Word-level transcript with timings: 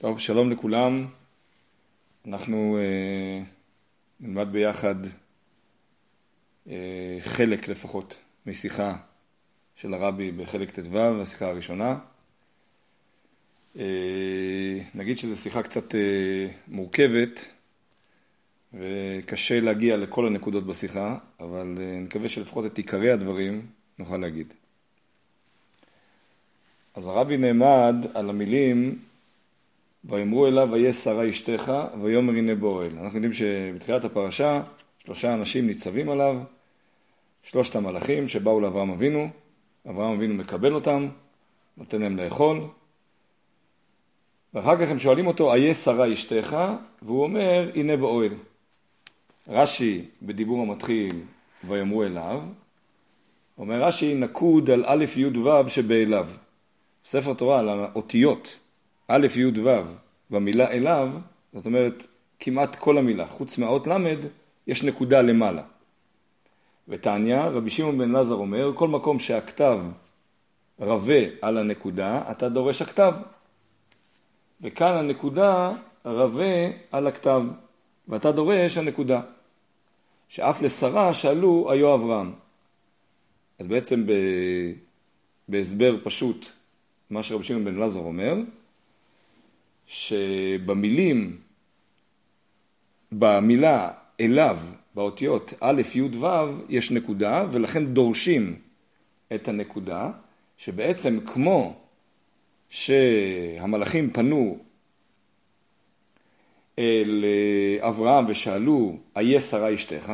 טוב, 0.00 0.18
שלום 0.18 0.50
לכולם. 0.50 1.06
אנחנו 2.26 2.78
אה, 2.78 3.42
נלמד 4.20 4.52
ביחד 4.52 4.94
אה, 6.68 7.18
חלק 7.20 7.68
לפחות 7.68 8.20
משיחה 8.46 8.96
של 9.76 9.94
הרבי 9.94 10.32
בחלק 10.32 10.70
ט"ו, 10.70 10.98
השיחה 11.22 11.48
הראשונה. 11.48 11.98
אה, 13.78 14.78
נגיד 14.94 15.18
שזו 15.18 15.36
שיחה 15.36 15.62
קצת 15.62 15.94
אה, 15.94 16.48
מורכבת 16.68 17.52
וקשה 18.74 19.60
להגיע 19.60 19.96
לכל 19.96 20.26
הנקודות 20.26 20.66
בשיחה, 20.66 21.18
אבל 21.40 21.74
אה, 21.80 22.00
נקווה 22.00 22.28
שלפחות 22.28 22.66
את 22.66 22.78
עיקרי 22.78 23.10
הדברים 23.10 23.66
נוכל 23.98 24.16
להגיד. 24.16 24.54
אז 26.94 27.08
הרבי 27.08 27.36
נעמד 27.36 27.96
על 28.14 28.30
המילים 28.30 28.98
ויאמרו 30.04 30.46
אליו 30.46 30.68
ויהיה 30.72 30.92
שרה 30.92 31.28
אשתך 31.28 31.72
ויאמר 32.02 32.32
הנה 32.32 32.54
באוהל. 32.54 32.98
אנחנו 32.98 33.18
יודעים 33.18 33.32
שבתחילת 33.32 34.04
הפרשה 34.04 34.62
שלושה 34.98 35.34
אנשים 35.34 35.66
ניצבים 35.66 36.08
עליו, 36.08 36.36
שלושת 37.42 37.76
המלאכים 37.76 38.28
שבאו 38.28 38.60
לאברהם 38.60 38.90
אבינו, 38.90 39.28
אברהם 39.90 40.14
אבינו 40.14 40.34
מקבל 40.34 40.74
אותם, 40.74 41.08
נותן 41.76 42.00
להם 42.00 42.16
לאכול, 42.16 42.60
ואחר 44.54 44.76
כך 44.76 44.90
הם 44.90 44.98
שואלים 44.98 45.26
אותו, 45.26 45.54
איה 45.54 45.74
שרה 45.74 46.12
אשתך? 46.12 46.56
והוא 47.02 47.22
אומר, 47.22 47.70
הנה 47.74 47.96
באוהל. 47.96 48.32
רש"י 49.48 50.04
בדיבור 50.22 50.62
המתחיל, 50.62 51.20
ויאמרו 51.64 52.04
אליו, 52.04 52.40
אומר 53.58 53.82
רש"י, 53.82 54.14
נקוד 54.14 54.70
על 54.70 54.84
א' 54.86 55.04
י' 55.16 55.38
ו' 55.38 55.68
שבאליו. 55.68 56.28
ספר 57.04 57.34
תורה 57.34 57.60
על 57.60 57.68
האותיות 57.68 58.60
א', 59.12 59.26
י', 59.36 59.60
ו', 59.60 59.70
במילה 60.30 60.70
אליו, 60.70 61.12
זאת 61.52 61.66
אומרת 61.66 62.06
כמעט 62.40 62.76
כל 62.76 62.98
המילה, 62.98 63.26
חוץ 63.26 63.58
מהאות 63.58 63.86
ל', 63.86 63.92
יש 64.66 64.84
נקודה 64.84 65.22
למעלה. 65.22 65.62
ותניא, 66.88 67.40
רבי 67.40 67.70
שמעון 67.70 67.98
בן 67.98 68.10
לזר 68.12 68.34
אומר, 68.34 68.72
כל 68.74 68.88
מקום 68.88 69.18
שהכתב 69.18 69.80
רבה 70.80 71.14
על 71.42 71.58
הנקודה, 71.58 72.22
אתה 72.30 72.48
דורש 72.48 72.82
הכתב. 72.82 73.14
וכאן 74.60 74.96
הנקודה 74.96 75.72
רבה 76.04 76.68
על 76.92 77.06
הכתב, 77.06 77.42
ואתה 78.08 78.32
דורש 78.32 78.76
הנקודה. 78.76 79.20
שאף 80.28 80.62
לשרה 80.62 81.14
שאלו 81.14 81.68
היו 81.72 81.94
אברהם. 81.94 82.32
אז 83.58 83.66
בעצם 83.66 84.06
בהסבר 85.48 85.96
פשוט, 86.02 86.46
מה 87.10 87.22
שרבי 87.22 87.44
שמעון 87.44 87.64
בן 87.64 87.76
לזר 87.76 88.00
אומר, 88.00 88.34
שבמילים, 89.90 91.36
במילה 93.12 93.90
אליו, 94.20 94.58
באותיות 94.94 95.52
א', 95.60 95.82
י', 95.94 96.02
ו', 96.02 96.26
יש 96.68 96.90
נקודה, 96.90 97.44
ולכן 97.52 97.86
דורשים 97.86 98.56
את 99.34 99.48
הנקודה, 99.48 100.10
שבעצם 100.56 101.20
כמו 101.26 101.74
שהמלאכים 102.68 104.10
פנו 104.10 104.58
אל 106.78 107.24
אברהם 107.80 108.24
ושאלו, 108.28 108.96
איה 109.16 109.40
שרה 109.40 109.74
אשתך, 109.74 110.12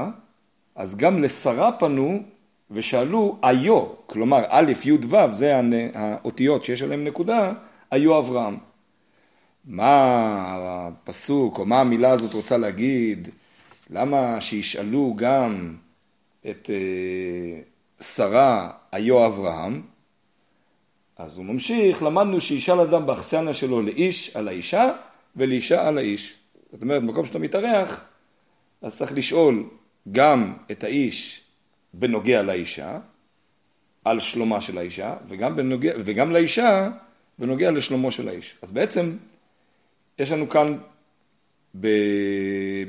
אז 0.75 0.97
גם 0.97 1.23
לשרה 1.23 1.73
פנו 1.73 2.23
ושאלו, 2.71 3.39
איו, 3.45 3.87
כלומר 4.07 4.43
א', 4.49 4.73
י', 4.85 4.93
ו', 4.93 5.33
זה 5.33 5.61
האותיות 5.95 6.65
שיש 6.65 6.83
עליהן 6.83 7.05
נקודה, 7.05 7.53
היו 7.91 8.19
אברהם. 8.19 8.66
מה 9.67 10.45
הפסוק 10.57 11.59
או 11.59 11.65
מה 11.65 11.81
המילה 11.81 12.11
הזאת 12.11 12.35
רוצה 12.35 12.57
להגיד, 12.57 13.29
למה 13.91 14.41
שישאלו 14.41 15.15
גם 15.17 15.77
את 16.51 16.71
אה, 16.71 17.61
שרה 18.01 18.71
היו 18.93 19.27
אברהם, 19.27 19.83
אז 21.17 21.39
הוא 21.39 21.47
ממשיך, 21.47 22.03
למדנו 22.03 22.41
שישאל 22.41 22.81
אדם 22.81 23.07
באכסניה 23.07 23.55
שלו 23.55 23.83
לאיש 23.83 24.37
על 24.37 24.49
האישה 24.49 24.93
ולאישה 25.37 25.89
על 25.89 25.99
האיש. 25.99 26.37
זאת 26.73 26.83
אומרת, 26.83 27.03
במקום 27.03 27.27
שאתה 27.27 27.39
מתארח, 27.39 28.05
אז 28.83 28.99
צריך 28.99 29.13
לשאול 29.13 29.65
גם 30.13 30.55
את 30.71 30.85
האיש 30.85 31.41
בנוגע 31.95 32.43
לאישה, 32.43 32.99
על 34.05 34.21
שלומה 34.21 34.61
של 34.61 34.79
האישה, 34.79 35.17
וגם, 35.29 35.57
בנוגע, 35.57 35.93
וגם 36.05 36.33
לאישה 36.33 36.91
בנוגע 37.39 37.71
לשלומו 37.71 38.11
של 38.11 38.29
האיש. 38.29 38.55
אז 38.63 38.71
בעצם 38.71 39.17
יש 40.19 40.33
לנו 40.33 40.49
כאן 40.49 40.79
ב... 41.81 41.89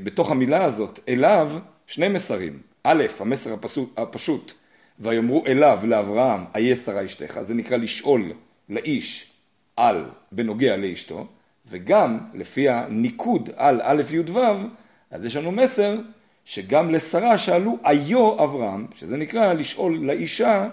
בתוך 0.02 0.30
המילה 0.30 0.64
הזאת, 0.64 1.00
אליו, 1.08 1.52
שני 1.86 2.08
מסרים. 2.08 2.60
א', 2.84 3.04
המסר 3.20 3.52
הפשוט, 3.52 3.98
הפשוט 3.98 4.52
ויאמרו 5.00 5.46
אליו, 5.46 5.80
לאברהם, 5.84 6.44
איה 6.54 6.76
שרה 6.76 7.04
אשתך, 7.04 7.38
זה 7.40 7.54
נקרא 7.54 7.76
לשאול 7.76 8.32
לאיש 8.68 9.32
על, 9.76 10.04
בנוגע 10.32 10.76
לאשתו, 10.76 11.26
וגם 11.66 12.18
לפי 12.34 12.68
הניקוד 12.68 13.50
על 13.56 13.80
א' 13.82 14.02
י' 14.10 14.20
ו', 14.20 14.38
אז 15.10 15.24
יש 15.24 15.36
לנו 15.36 15.52
מסר 15.52 15.96
שגם 16.44 16.90
לשרה 16.90 17.38
שאלו 17.38 17.78
איו 17.84 18.44
אברהם, 18.44 18.86
שזה 18.94 19.16
נקרא 19.16 19.52
לשאול 19.52 19.98
לאישה 19.98 20.68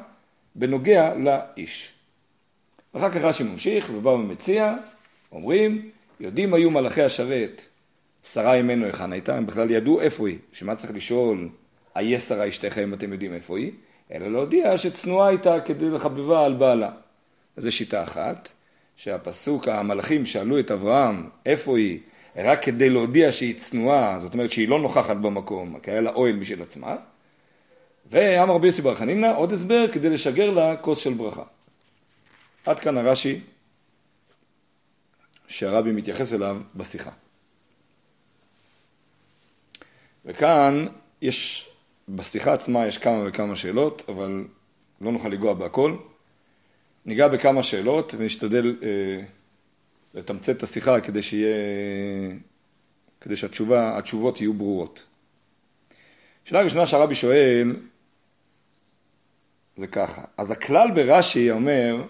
בנוגע 0.55 1.15
לאיש. 1.15 1.93
אחר 2.93 3.11
כך 3.11 3.17
רש"י 3.17 3.43
ממשיך 3.43 3.89
ובא 3.93 4.09
ומציע, 4.09 4.75
אומרים 5.31 5.89
יודעים 6.19 6.53
היו 6.53 6.71
מלאכי 6.71 7.01
השרת, 7.01 7.61
שרה 8.23 8.53
אימנו 8.53 8.85
היכן 8.85 9.13
הייתה, 9.13 9.37
הם 9.37 9.45
בכלל 9.45 9.71
ידעו 9.71 10.01
איפה 10.01 10.27
היא, 10.27 10.37
שמה 10.51 10.75
צריך 10.75 10.93
לשאול, 10.95 11.49
איה 11.97 12.19
שרה 12.19 12.47
אשתך 12.47 12.77
אם 12.77 12.93
אתם 12.93 13.13
יודעים 13.13 13.33
איפה 13.33 13.57
היא, 13.57 13.71
אלא 14.13 14.31
להודיע 14.31 14.77
שצנועה 14.77 15.27
הייתה 15.27 15.59
כדי 15.59 15.89
לחבבה 15.89 16.45
על 16.45 16.53
בעלה. 16.53 16.91
זו 17.57 17.71
שיטה 17.71 18.03
אחת, 18.03 18.49
שהפסוק, 18.95 19.67
המלאכים 19.67 20.25
שאלו 20.25 20.59
את 20.59 20.71
אברהם 20.71 21.29
איפה 21.45 21.77
היא, 21.77 21.99
רק 22.35 22.63
כדי 22.63 22.89
להודיע 22.89 23.31
שהיא 23.31 23.55
צנועה, 23.55 24.19
זאת 24.19 24.33
אומרת 24.33 24.51
שהיא 24.51 24.69
לא 24.69 24.79
נוכחת 24.79 25.17
במקום, 25.17 25.79
כי 25.79 25.91
היה 25.91 26.01
לה 26.01 26.11
אוהל 26.11 26.35
משל 26.35 26.61
עצמה. 26.61 26.95
ואמר 28.11 28.53
רבי 28.53 28.67
יוסי 28.67 28.81
בר 28.81 28.95
חנינא, 28.95 29.33
עוד 29.37 29.53
הסבר 29.53 29.85
כדי 29.91 30.09
לשגר 30.09 30.49
לה 30.49 30.75
כוס 30.75 30.99
של 30.99 31.13
ברכה. 31.13 31.43
עד 32.65 32.79
כאן 32.79 32.97
הרש"י 32.97 33.39
שהרבי 35.47 35.91
מתייחס 35.91 36.33
אליו 36.33 36.61
בשיחה. 36.75 37.11
וכאן 40.25 40.85
יש, 41.21 41.69
בשיחה 42.09 42.53
עצמה 42.53 42.87
יש 42.87 42.97
כמה 42.97 43.23
וכמה 43.27 43.55
שאלות, 43.55 44.05
אבל 44.09 44.47
לא 45.01 45.11
נוכל 45.11 45.29
לנגוע 45.29 45.53
בהכל. 45.53 45.97
ניגע 47.05 47.27
בכמה 47.27 47.63
שאלות 47.63 48.13
ונשתדל 48.17 48.77
אה, 48.83 49.21
לתמצת 50.13 50.57
את 50.57 50.63
השיחה 50.63 51.01
כדי 51.01 51.21
שיהיה, 51.21 51.55
כדי 53.21 53.35
שהתשובות 53.35 54.41
יהיו 54.41 54.53
ברורות. 54.53 55.07
שאלה 56.43 56.61
ראשונה 56.61 56.85
שהרבי 56.85 57.15
שואל 57.15 57.75
זה 59.75 59.87
ככה, 59.87 60.21
אז 60.37 60.51
הכלל 60.51 60.91
ברש"י 60.95 61.51
אומר 61.51 62.03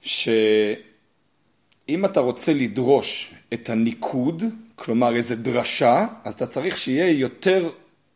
ש... 0.00 0.28
אם 1.88 2.04
אתה 2.04 2.20
רוצה 2.20 2.52
לדרוש 2.52 3.34
את 3.52 3.70
הניקוד, 3.70 4.42
כלומר 4.74 5.16
איזה 5.16 5.36
דרשה, 5.36 6.06
אז 6.24 6.34
אתה 6.34 6.46
צריך 6.46 6.78
שיהיה 6.78 7.10
יותר 7.10 7.70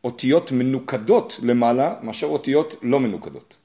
אותיות 0.04 0.52
מנוקדות 0.52 1.40
למעלה 1.42 1.94
מאשר 2.02 2.26
אותיות 2.26 2.74
לא 2.82 3.00
מנוקדות. 3.00 3.56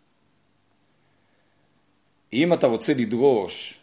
אם 2.34 2.54
אתה 2.54 2.68
רוצה 2.68 2.94
לדרוש 2.94 3.80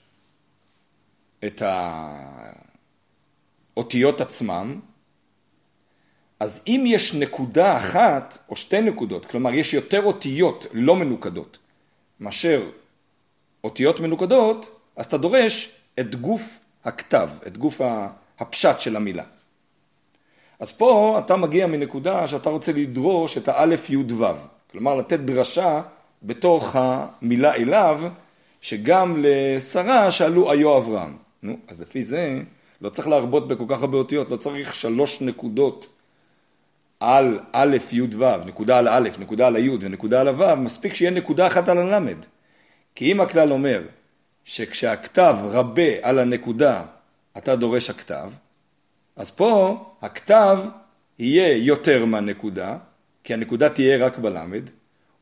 את 1.45 1.63
האותיות 3.77 4.21
עצמם, 4.21 4.81
אז 6.41 6.65
אם 6.67 6.85
יש 6.87 7.15
נקודה 7.15 7.77
אחת 7.77 8.39
או 8.49 8.57
שתי 8.57 8.81
נקודות, 8.81 9.25
כלומר 9.27 9.55
יש 9.55 9.75
יותר 9.75 10.03
אותיות 10.03 10.67
לא 10.73 10.97
מנוקדות 10.97 11.59
מאשר 12.21 12.71
אותיות 13.65 14.01
מנוקדות, 14.01 14.81
אז 14.97 15.07
אתה 15.07 15.19
דורש 15.19 15.78
את 16.01 16.17
גוף 16.17 16.61
הכתב, 16.85 17.31
את 17.47 17.59
גוף 17.59 17.81
הפשט 18.39 18.81
של 18.81 18.97
המילה. 18.97 19.25
אז 20.61 20.73
פה 20.73 21.21
אתה 21.25 21.37
מגיע 21.37 21.67
מנקודה 21.67 22.27
שאתה 22.27 22.51
רוצה 22.51 22.73
לדרוש 22.73 23.39
את 23.39 23.49
האלף 23.49 23.91
י' 23.91 23.97
ו', 23.97 24.25
כלומר 24.71 24.95
לתת 24.95 25.21
דרשה 25.21 25.83
בתוך 26.23 26.77
המילה 26.79 27.55
אליו, 27.55 28.01
שגם 28.61 29.17
לשרה 29.19 30.11
שאלו 30.11 30.53
היו 30.53 30.77
אברהם. 30.77 31.17
נו, 31.43 31.57
אז 31.69 31.81
לפי 31.81 32.03
זה 32.03 32.41
לא 32.81 32.89
צריך 32.89 33.09
להרבות 33.09 33.49
בכל 33.49 33.65
כך 33.69 33.81
הרבה 33.81 33.99
אותיות, 33.99 34.31
לא 34.31 34.37
צריך 34.37 34.75
שלוש 34.75 35.21
נקודות 35.21 35.89
על 37.01 37.41
א', 37.53 37.77
י', 37.93 38.03
ו', 38.03 38.37
נקודה 38.47 38.79
על 38.79 38.89
א', 38.89 39.09
נקודה 39.19 39.47
על 39.47 39.57
הי' 39.57 39.71
ונקודה 39.81 40.21
על 40.21 40.29
הו', 40.29 40.57
מספיק 40.57 40.95
שיהיה 40.95 41.11
נקודה 41.11 41.47
אחת 41.47 41.69
על 41.69 41.79
הלמד. 41.79 42.17
כי 42.95 43.13
אם 43.13 43.21
הכלל 43.21 43.53
אומר 43.53 43.83
שכשהכתב 44.49 45.37
רבה 45.43 45.93
על 46.03 46.19
הנקודה, 46.19 46.85
אתה 47.39 47.57
דורש 47.57 47.91
הכתב, 47.91 48.31
אז 49.17 49.31
פה 49.31 49.85
הכתב 50.03 50.59
יהיה 51.19 51.57
יותר 51.57 52.05
מהנקודה, 52.05 52.77
כי 53.25 53.35
הנקודה 53.35 53.69
תהיה 53.69 54.07
רק 54.07 54.19
בלמד, 54.19 54.71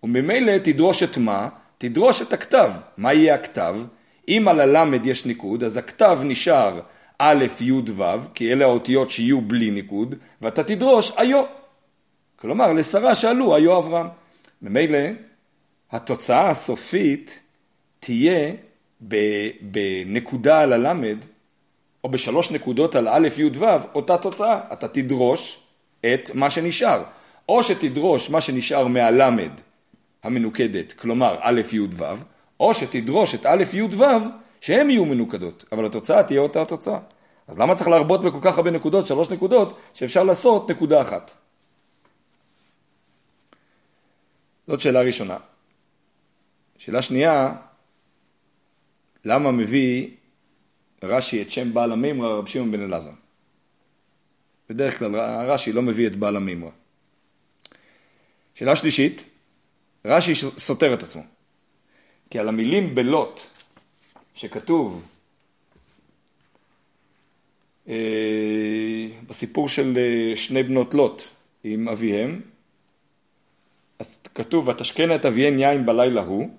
וממילא 0.02 0.58
תדרוש 0.58 1.02
את 1.02 1.16
מה? 1.16 1.48
תדרוש 1.78 2.22
את 2.22 2.32
הכתב. 2.32 2.72
מה 2.96 3.14
יהיה 3.14 3.34
הכתב? 3.34 3.76
אם 4.28 4.48
על 4.48 4.60
הלמד 4.60 5.06
יש 5.06 5.26
ניקוד, 5.26 5.64
אז 5.64 5.76
הכתב 5.76 6.18
נשאר 6.24 6.80
א', 7.18 7.44
י', 7.60 7.72
ו', 7.72 8.04
כי 8.34 8.52
אלה 8.52 8.64
האותיות 8.64 9.10
שיהיו 9.10 9.40
בלי 9.40 9.70
ניקוד, 9.70 10.14
ואתה 10.42 10.64
תדרוש 10.64 11.12
היו. 11.16 11.44
כלומר, 12.36 12.72
לשרה 12.72 13.14
שאלו 13.14 13.54
היו 13.56 13.78
אברהם. 13.78 14.06
ממילא, 14.62 14.98
התוצאה 15.92 16.50
הסופית 16.50 17.40
תהיה 18.00 18.52
בנקודה 19.00 20.60
על 20.60 20.72
הלמד, 20.72 21.24
או 22.04 22.08
בשלוש 22.08 22.50
נקודות 22.50 22.94
על 22.94 23.08
א', 23.08 23.28
י', 23.38 23.58
ו', 23.58 23.64
אותה 23.94 24.18
תוצאה. 24.18 24.60
אתה 24.72 24.88
תדרוש 24.88 25.60
את 26.00 26.30
מה 26.34 26.50
שנשאר. 26.50 27.02
או 27.48 27.62
שתדרוש 27.62 28.30
מה 28.30 28.40
שנשאר 28.40 28.86
מהלמד 28.86 29.52
המנוקדת, 30.22 30.92
כלומר 30.92 31.38
א', 31.40 31.60
י', 31.72 31.80
ו', 31.80 32.04
או 32.60 32.74
שתדרוש 32.74 33.34
את 33.34 33.46
א', 33.46 33.62
י', 33.72 33.82
ו', 33.82 34.04
שהן 34.60 34.90
יהיו 34.90 35.04
מנוקדות, 35.04 35.64
אבל 35.72 35.86
התוצאה 35.86 36.22
תהיה 36.22 36.40
אותה 36.40 36.62
התוצאה. 36.62 36.98
אז 37.48 37.58
למה 37.58 37.74
צריך 37.74 37.88
להרבות 37.88 38.22
בכל 38.22 38.38
כך 38.42 38.56
הרבה 38.56 38.70
נקודות, 38.70 39.06
שלוש 39.06 39.30
נקודות, 39.30 39.78
שאפשר 39.94 40.24
לעשות 40.24 40.70
נקודה 40.70 41.00
אחת? 41.00 41.36
זאת 44.66 44.80
שאלה 44.80 45.00
ראשונה. 45.00 45.36
שאלה 46.78 47.02
שנייה, 47.02 47.54
למה 49.26 49.52
מביא 49.52 50.08
רש"י 51.02 51.42
את 51.42 51.50
שם 51.50 51.74
בעל 51.74 51.92
המימרא 51.92 52.28
רב 52.28 52.46
שמעון 52.46 52.72
בן 52.72 52.82
אלעזר? 52.82 53.10
בדרך 54.68 54.98
כלל 54.98 55.16
רש"י 55.50 55.72
לא 55.72 55.82
מביא 55.82 56.06
את 56.06 56.16
בעל 56.16 56.36
המימרא. 56.36 56.70
שאלה 58.54 58.76
שלישית, 58.76 59.24
רש"י 60.04 60.34
סותר 60.34 60.94
את 60.94 61.02
עצמו. 61.02 61.22
כי 62.30 62.38
על 62.38 62.48
המילים 62.48 62.94
בלוט, 62.94 63.40
שכתוב 64.34 65.02
אה, 67.88 67.94
בסיפור 69.26 69.68
של 69.68 69.98
אה, 69.98 70.36
שני 70.36 70.62
בנות 70.62 70.94
לוט 70.94 71.22
עם 71.64 71.88
אביהם, 71.88 72.40
אז 73.98 74.20
כתוב, 74.34 74.68
ותשקנה 74.68 75.16
את 75.16 75.26
אביהן 75.26 75.58
יין 75.58 75.86
בלילה 75.86 76.22
הוא, 76.22 76.50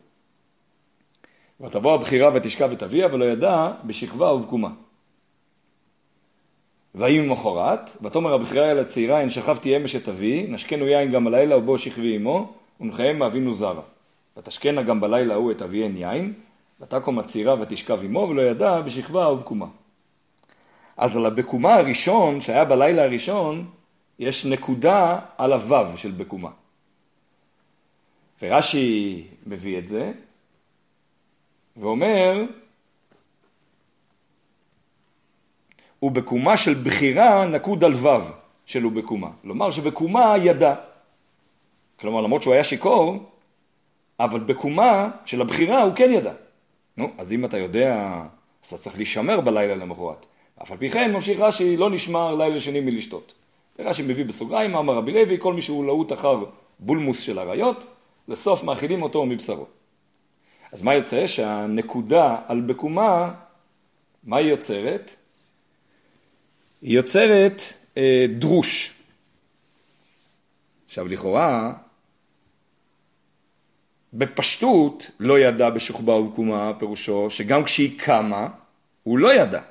ותבוא 1.62 1.94
הבחירה 1.94 2.30
ותשכב 2.33 2.71
את 2.71 2.83
אביה, 2.83 3.07
ולא 3.12 3.25
ידע 3.25 3.71
בשכבה 3.83 4.33
ובקומה. 4.33 4.69
ויהי 6.95 7.19
ממחרת, 7.19 7.98
ותאמר 8.01 8.33
הבחירה 8.33 8.71
אל 8.71 8.80
הצעירה, 8.80 9.21
הן 9.21 9.30
שכבתי 9.30 9.77
אמש 9.77 9.95
את 9.95 10.09
אבי, 10.09 10.48
נשקנו 10.50 10.88
יין 10.88 11.12
גם 11.12 11.27
הלילה 11.27 11.57
ובו 11.57 11.77
שכבי 11.77 12.15
עמו, 12.15 12.54
ונחיים 12.81 13.19
מאבינו 13.19 13.54
זרה. 13.54 13.81
ותשקנה 14.38 14.83
גם 14.83 15.00
בלילה 15.00 15.33
ההוא 15.33 15.51
את 15.51 15.62
אביהן 15.62 15.98
יין, 15.98 16.33
ותקום 16.81 17.19
הצעירה 17.19 17.62
ותשכב 17.62 18.00
עמו, 18.03 18.19
ולא 18.19 18.42
ידע 18.42 18.81
בשכבה 18.81 19.31
ובקומה. 19.31 19.65
אז 20.98 21.18
על 21.18 21.25
הבקומה 21.25 21.75
הראשון, 21.75 22.42
שהיה 22.42 22.65
בלילה 22.65 23.03
הראשון, 23.03 23.65
יש 24.19 24.45
נקודה 24.45 25.19
על 25.38 25.53
הוו 25.53 25.98
של 25.98 26.12
בקומה. 26.12 26.50
ורש"י 28.42 29.24
מביא 29.45 29.77
את 29.77 29.88
זה, 29.88 30.12
ואומר, 31.77 32.44
ובקומה 36.03 36.57
של 36.57 36.74
בחירה 36.74 37.45
נקוד 37.45 37.83
על 37.83 37.94
וו 37.94 38.21
של 38.65 38.85
ובקומה. 38.85 39.29
כלומר 39.41 39.71
שבקומה 39.71 40.35
ידע. 40.38 40.75
כלומר, 42.00 42.21
למרות 42.21 42.41
שהוא 42.41 42.53
היה 42.53 42.63
שיכור, 42.63 43.15
אבל 44.19 44.39
בקומה 44.39 45.09
של 45.25 45.41
הבחירה 45.41 45.81
הוא 45.81 45.94
כן 45.95 46.12
ידע. 46.12 46.33
נו, 46.97 47.09
אז 47.18 47.31
אם 47.31 47.45
אתה 47.45 47.57
יודע, 47.57 48.21
אז 48.63 48.68
אתה 48.68 48.77
צריך 48.77 48.95
להישמר 48.95 49.41
בלילה 49.41 49.75
למחרת. 49.75 50.25
אף 50.62 50.71
על 50.71 50.77
פי 50.77 50.89
כן 50.89 51.13
ממשיך 51.13 51.39
רש"י, 51.39 51.77
לא 51.77 51.89
נשמר 51.89 52.35
לילה 52.35 52.59
שני 52.59 52.81
מלשתות. 52.81 53.33
רש"י 53.79 54.01
מביא 54.01 54.25
בסוגריים, 54.25 54.75
אמר 54.75 54.94
רבי 54.94 55.12
לוי, 55.12 55.38
כל 55.39 55.53
מי 55.53 55.62
שהוא 55.62 55.85
להוט 55.85 56.13
אחר 56.13 56.45
בולמוס 56.79 57.19
של 57.19 57.39
אריות, 57.39 57.85
לסוף 58.27 58.63
מאכילים 58.63 59.01
אותו 59.01 59.25
מבשרו. 59.25 59.65
אז 60.72 60.81
מה 60.81 60.94
יוצא? 60.96 61.28
שהנקודה 61.28 62.38
על 62.48 62.62
בקומה, 62.62 63.34
מה 64.24 64.38
היא 64.38 64.50
יוצרת? 64.50 65.16
היא 66.81 66.96
יוצרת 66.96 67.62
אה, 67.98 68.25
דרוש. 68.30 68.94
עכשיו 70.86 71.08
לכאורה, 71.08 71.74
בפשטות 74.14 75.12
לא 75.19 75.40
ידע 75.40 75.69
בשוכבה 75.69 76.14
ובקומה, 76.14 76.72
פירושו 76.80 77.30
שגם 77.30 77.63
כשהיא 77.63 78.00
קמה, 78.00 78.48
הוא 79.04 79.18
לא 79.18 79.34
ידע. 79.34 79.62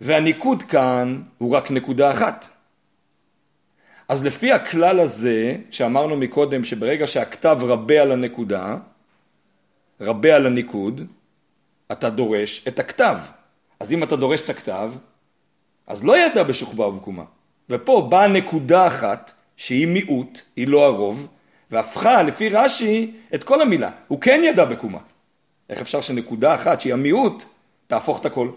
והניקוד 0.00 0.62
כאן 0.62 1.22
הוא 1.38 1.56
רק 1.56 1.70
נקודה 1.70 2.10
אחת. 2.10 2.53
אז 4.08 4.26
לפי 4.26 4.52
הכלל 4.52 5.00
הזה, 5.00 5.56
שאמרנו 5.70 6.16
מקודם, 6.16 6.64
שברגע 6.64 7.06
שהכתב 7.06 7.58
רבה 7.62 8.02
על 8.02 8.12
הנקודה, 8.12 8.76
רבה 10.00 10.34
על 10.34 10.46
הניקוד, 10.46 11.02
אתה 11.92 12.10
דורש 12.10 12.64
את 12.68 12.78
הכתב. 12.78 13.16
אז 13.80 13.92
אם 13.92 14.02
אתה 14.02 14.16
דורש 14.16 14.40
את 14.40 14.50
הכתב, 14.50 14.90
אז 15.86 16.04
לא 16.04 16.18
ידע 16.18 16.42
בשוכבה 16.42 16.86
ובקומה. 16.86 17.24
ופה 17.70 18.06
באה 18.10 18.28
נקודה 18.28 18.86
אחת, 18.86 19.32
שהיא 19.56 19.86
מיעוט, 19.86 20.40
היא 20.56 20.68
לא 20.68 20.86
הרוב, 20.86 21.28
והפכה 21.70 22.22
לפי 22.22 22.48
רש"י 22.48 23.14
את 23.34 23.44
כל 23.44 23.62
המילה. 23.62 23.90
הוא 24.08 24.20
כן 24.20 24.40
ידע 24.44 24.64
בקומה. 24.64 24.98
איך 25.70 25.80
אפשר 25.80 26.00
שנקודה 26.00 26.54
אחת, 26.54 26.80
שהיא 26.80 26.92
המיעוט, 26.92 27.44
תהפוך 27.86 28.20
את 28.20 28.26
הכל? 28.26 28.48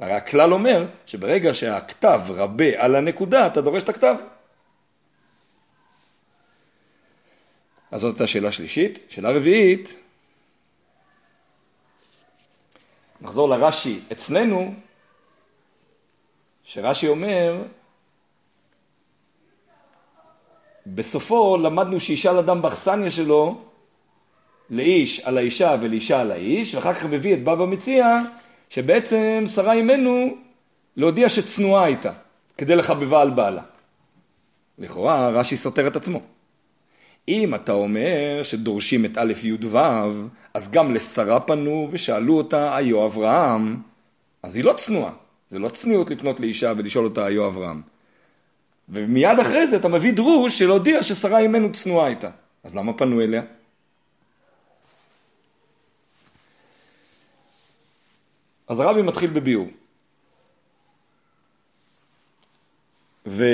הרי 0.00 0.12
הכלל 0.12 0.52
אומר 0.52 0.84
שברגע 1.06 1.54
שהכתב 1.54 2.20
רבה 2.28 2.84
על 2.84 2.96
הנקודה, 2.96 3.46
אתה 3.46 3.60
דורש 3.60 3.82
את 3.82 3.88
הכתב. 3.88 4.16
אז 7.90 8.00
זאת 8.00 8.14
הייתה 8.14 8.26
שאלה 8.26 8.52
שלישית. 8.52 8.98
שאלה 9.08 9.30
רביעית, 9.30 10.00
נחזור 13.20 13.48
לרש"י 13.48 14.00
אצלנו, 14.12 14.74
שרש"י 16.64 17.08
אומר, 17.08 17.62
בסופו 20.86 21.56
למדנו 21.56 22.00
שישאל 22.00 22.38
אדם 22.38 22.62
באכסניה 22.62 23.10
שלו 23.10 23.60
לאיש 24.70 25.20
על 25.20 25.38
האישה 25.38 25.76
ולאישה 25.80 26.20
על 26.20 26.30
האיש, 26.30 26.74
ואחר 26.74 26.94
כך 26.94 27.04
מביא 27.04 27.34
את 27.34 27.44
בבא 27.44 27.64
מציע, 27.64 28.18
שבעצם 28.68 29.44
שרה 29.54 29.72
אימנו 29.72 30.36
להודיע 30.96 31.28
שצנועה 31.28 31.84
הייתה, 31.84 32.12
כדי 32.58 32.76
לחבבה 32.76 33.22
על 33.22 33.30
בעלה. 33.30 33.62
לכאורה 34.78 35.28
רש"י 35.28 35.56
סותר 35.56 35.86
את 35.86 35.96
עצמו. 35.96 36.35
אם 37.28 37.54
אתה 37.54 37.72
אומר 37.72 38.40
שדורשים 38.42 39.04
את 39.04 39.18
א' 39.18 39.32
י' 39.42 39.66
ו', 39.66 39.78
אז 40.54 40.70
גם 40.70 40.94
לשרה 40.94 41.40
פנו 41.40 41.88
ושאלו 41.90 42.36
אותה, 42.36 42.76
היו 42.76 43.06
אברהם, 43.06 43.82
אז 44.42 44.56
היא 44.56 44.64
לא 44.64 44.72
צנועה. 44.72 45.12
זה 45.48 45.58
לא 45.58 45.68
צניעות 45.68 46.10
לפנות 46.10 46.40
לאישה 46.40 46.72
ולשאול 46.76 47.04
אותה, 47.04 47.26
היו 47.26 47.46
אברהם. 47.46 47.82
ומיד 48.88 49.38
אחרי 49.38 49.66
זה 49.66 49.76
אתה 49.76 49.88
מביא 49.88 50.12
דרוש 50.12 50.58
של 50.58 50.70
הודיע 50.70 51.02
ששרה 51.02 51.38
אימנו 51.38 51.72
צנועה 51.72 52.06
הייתה. 52.06 52.30
אז 52.64 52.76
למה 52.76 52.92
פנו 52.92 53.20
אליה? 53.20 53.42
אז 58.68 58.80
הרבי 58.80 59.02
מתחיל 59.02 59.30
בביאור. 59.30 59.68
ו... 63.26 63.44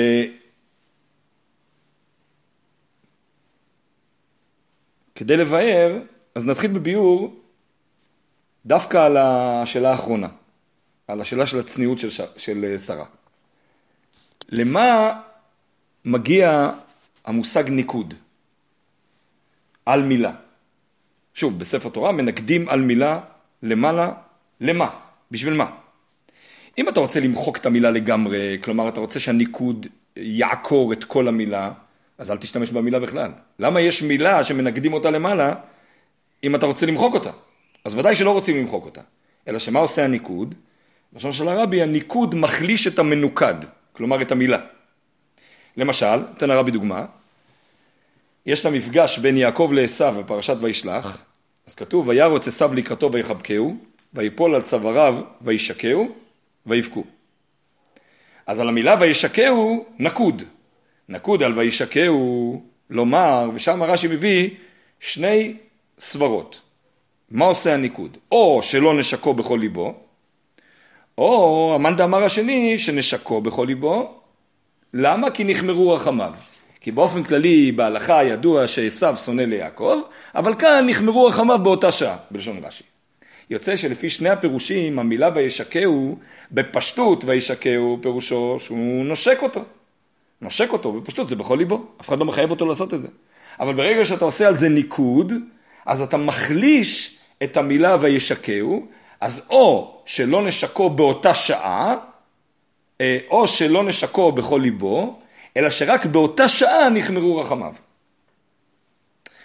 כדי 5.23 5.37
לבאר, 5.37 5.99
אז 6.35 6.45
נתחיל 6.45 6.71
בביאור 6.71 7.35
דווקא 8.65 8.97
על 8.97 9.17
השאלה 9.17 9.91
האחרונה, 9.91 10.27
על 11.07 11.21
השאלה 11.21 11.45
של 11.45 11.59
הצניעות 11.59 11.99
של. 11.99 12.09
של 12.37 12.65
אה, 12.65 12.79
שרה. 12.79 13.05
למה 14.49 15.19
מגיע 16.05 16.69
המושג 17.25 17.69
ניקוד? 17.69 18.13
על 19.85 20.03
מילה. 20.03 20.31
שוב, 21.33 21.59
בספר 21.59 21.89
תורה 21.89 22.11
מנקדים 22.11 22.69
על 22.69 22.81
מילה 22.81 23.19
למעלה, 23.61 24.11
למה? 24.61 24.89
בשביל 25.31 25.53
מה? 25.53 25.71
אם 26.77 26.89
אתה 26.89 26.99
רוצה 26.99 27.19
למחוק 27.19 27.57
את 27.57 27.65
המילה 27.65 27.91
לגמרי, 27.91 28.57
כלומר 28.63 28.89
אתה 28.89 28.99
רוצה 28.99 29.19
שהניקוד 29.19 29.87
יעקור 30.15 30.93
את 30.93 31.03
כל 31.03 31.27
המילה, 31.27 31.71
אז 32.23 32.31
אל 32.31 32.37
תשתמש 32.37 32.69
במילה 32.69 32.99
בכלל. 32.99 33.31
למה 33.59 33.81
יש 33.81 34.03
מילה 34.03 34.43
שמנגדים 34.43 34.93
אותה 34.93 35.09
למעלה, 35.09 35.53
אם 36.43 36.55
אתה 36.55 36.65
רוצה 36.65 36.85
למחוק 36.85 37.13
אותה? 37.13 37.29
אז 37.85 37.95
ודאי 37.95 38.15
שלא 38.15 38.31
רוצים 38.31 38.57
למחוק 38.57 38.85
אותה. 38.85 39.01
אלא 39.47 39.59
שמה 39.59 39.79
עושה 39.79 40.03
הניקוד? 40.03 40.55
בלשון 41.11 41.31
של 41.31 41.47
הרבי, 41.47 41.81
הניקוד 41.81 42.35
מחליש 42.35 42.87
את 42.87 42.99
המנוקד, 42.99 43.55
כלומר 43.93 44.21
את 44.21 44.31
המילה. 44.31 44.57
למשל, 45.77 46.23
אתן 46.37 46.51
הרבי 46.51 46.71
דוגמה, 46.71 47.05
יש 48.45 48.61
את 48.61 48.65
המפגש 48.65 49.17
בין 49.17 49.37
יעקב 49.37 49.71
לעשו 49.73 50.11
בפרשת 50.11 50.55
וישלח, 50.61 51.17
אז 51.67 51.75
כתוב, 51.75 52.07
וירוץ 52.07 52.47
עשו 52.47 52.73
לקראתו 52.73 53.11
ויחבקהו, 53.11 53.77
ויפול 54.13 54.55
על 54.55 54.61
צוואריו 54.61 55.15
וישקהו, 55.41 56.15
ויבכו. 56.65 57.03
אז 58.47 58.59
על 58.59 58.67
המילה 58.67 58.95
וישקהו 58.99 59.85
נקוד. 59.99 60.43
נקוד 61.13 61.43
על 61.43 61.59
וישקהו 61.59 62.61
לומר, 62.89 63.49
ושם 63.53 63.83
רש"י 63.83 64.07
מביא 64.07 64.49
שני 64.99 65.53
סברות. 65.99 66.61
מה 67.31 67.45
עושה 67.45 67.73
הניקוד? 67.73 68.17
או 68.31 68.59
שלא 68.63 68.93
נשקו 68.99 69.33
בכל 69.33 69.57
ליבו, 69.61 69.95
או 71.17 71.71
המאן 71.75 71.95
דאמר 71.95 72.23
השני 72.23 72.79
שנשקו 72.79 73.41
בכל 73.41 73.65
ליבו. 73.67 74.11
למה? 74.93 75.31
כי 75.31 75.43
נחמרו 75.43 75.93
רחמיו. 75.93 76.33
כי 76.81 76.91
באופן 76.91 77.23
כללי 77.23 77.71
בהלכה 77.71 78.23
ידוע 78.23 78.67
שעשו 78.67 79.17
שונא 79.17 79.41
ליעקב, 79.41 80.01
אבל 80.35 80.55
כאן 80.55 80.85
נחמרו 80.89 81.25
רחמיו 81.25 81.59
באותה 81.63 81.91
שעה, 81.91 82.17
בלשון 82.31 82.57
רש"י. 82.63 82.83
יוצא 83.49 83.75
שלפי 83.75 84.09
שני 84.09 84.29
הפירושים 84.29 84.99
המילה 84.99 85.29
וישקהו 85.35 86.17
בפשטות 86.51 87.23
וישקהו 87.25 87.99
פירושו 88.01 88.57
שהוא 88.59 89.05
נושק 89.05 89.39
אותו. 89.41 89.63
נושק 90.43 90.69
אותו 90.73 90.91
בפשטות 90.91 91.27
זה 91.27 91.35
בכל 91.35 91.55
ליבו, 91.55 91.85
אף 92.01 92.09
אחד 92.09 92.19
לא 92.19 92.25
מחייב 92.25 92.51
אותו 92.51 92.65
לעשות 92.65 92.93
את 92.93 92.99
זה. 92.99 93.07
אבל 93.59 93.73
ברגע 93.73 94.05
שאתה 94.05 94.25
עושה 94.25 94.47
על 94.47 94.55
זה 94.55 94.69
ניקוד, 94.69 95.33
אז 95.85 96.01
אתה 96.01 96.17
מחליש 96.17 97.17
את 97.43 97.57
המילה 97.57 97.97
וישקהו, 97.99 98.87
אז 99.21 99.47
או 99.49 100.01
שלא 100.05 100.43
נשקו 100.47 100.89
באותה 100.89 101.33
שעה, 101.33 101.95
אה, 103.01 103.17
או 103.29 103.47
שלא 103.47 103.83
נשקו 103.83 104.31
בכל 104.31 104.59
ליבו, 104.63 105.19
אלא 105.57 105.69
שרק 105.69 106.05
באותה 106.05 106.47
שעה 106.47 106.89
נחמרו 106.89 107.37
רחמיו. 107.37 107.73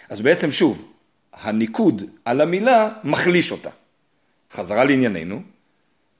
אז 0.09 0.21
בעצם 0.21 0.51
שוב, 0.51 0.91
הניקוד 1.33 2.03
על 2.25 2.41
המילה 2.41 2.89
מחליש 3.03 3.51
אותה. 3.51 3.69
חזרה 4.51 4.83
לענייננו, 4.83 5.41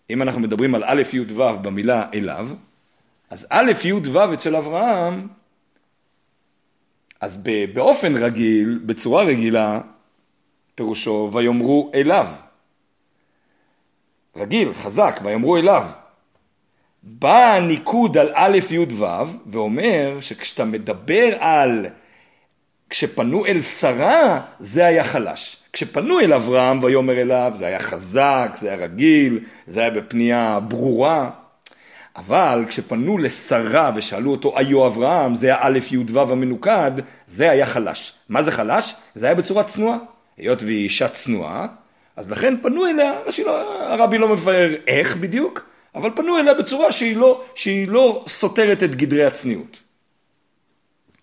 אם 0.09 0.21
אנחנו 0.21 0.41
מדברים 0.41 0.75
על 0.75 0.83
א' 0.85 1.01
י' 1.13 1.19
ו' 1.19 1.59
במילה 1.61 2.05
אליו, 2.13 2.49
אז 3.29 3.47
א' 3.49 3.71
י' 3.83 3.93
ו' 3.93 4.33
אצל 4.33 4.55
אברהם, 4.55 5.27
אז 7.21 7.43
באופן 7.73 8.17
רגיל, 8.17 8.79
בצורה 8.85 9.23
רגילה, 9.23 9.81
פירושו 10.75 11.29
ויאמרו 11.33 11.91
אליו. 11.95 12.27
רגיל, 14.35 14.73
חזק, 14.73 15.19
ויאמרו 15.23 15.57
אליו. 15.57 15.87
בא 17.03 17.53
הניקוד 17.53 18.17
על 18.17 18.31
א' 18.33 18.59
י' 18.71 18.93
ו' 18.93 19.05
ואומר 19.45 20.17
שכשאתה 20.21 20.65
מדבר 20.65 21.35
על 21.39 21.85
כשפנו 22.89 23.45
אל 23.45 23.61
שרה 23.61 24.41
זה 24.59 24.85
היה 24.85 25.03
חלש. 25.03 25.57
כשפנו 25.73 26.19
אל 26.19 26.33
אברהם 26.33 26.83
ויאמר 26.83 27.21
אליו 27.21 27.51
זה 27.55 27.65
היה 27.65 27.79
חזק, 27.79 28.51
זה 28.53 28.67
היה 28.67 28.77
רגיל, 28.77 29.39
זה 29.67 29.79
היה 29.79 29.89
בפנייה 29.89 30.59
ברורה. 30.59 31.29
אבל 32.19 32.65
כשפנו 32.67 33.17
לשרה 33.17 33.91
ושאלו 33.95 34.31
אותו 34.31 34.57
היו 34.57 34.87
אברהם, 34.87 35.35
זה 35.35 35.47
היה 35.47 35.57
א' 35.61 35.79
י' 35.91 35.97
ו' 35.97 36.19
המנוקד, 36.19 36.91
זה 37.27 37.51
היה 37.51 37.65
חלש. 37.65 38.13
מה 38.29 38.43
זה 38.43 38.51
חלש? 38.51 38.95
זה 39.15 39.25
היה 39.25 39.35
בצורה 39.35 39.63
צנועה. 39.63 39.97
היות 40.37 40.63
והיא 40.63 40.83
אישה 40.83 41.07
צנועה, 41.07 41.67
אז 42.15 42.31
לכן 42.31 42.55
פנו 42.61 42.85
אליה, 42.85 43.13
לא, 43.45 43.83
הרבי 43.93 44.17
לא 44.17 44.27
מבאר 44.27 44.75
איך 44.87 45.15
בדיוק, 45.15 45.69
אבל 45.95 46.09
פנו 46.15 46.37
אליה 46.37 46.53
בצורה 46.53 46.91
שהיא 46.91 47.17
לא, 47.17 47.41
שהיא 47.55 47.87
לא 47.87 48.23
סותרת 48.27 48.83
את 48.83 48.95
גדרי 48.95 49.25
הצניעות. 49.25 49.83